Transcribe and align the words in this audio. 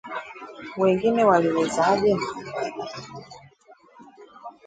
Wengine 0.79 1.23
waliwezaje? 1.29 2.13